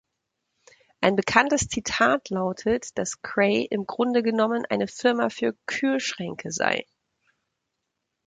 Ein 1.01 1.15
bekanntes 1.15 1.67
Zitat 1.69 2.31
lautet, 2.31 2.97
dass 2.97 3.21
Cray 3.21 3.65
im 3.69 3.85
Grunde 3.85 4.23
genommen 4.23 4.65
eine 4.67 4.87
Firma 4.87 5.29
für 5.29 5.53
Kühlschränke 5.67 6.49
sei. 6.51 6.87